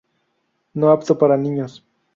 [0.73, 1.85] No apto para niños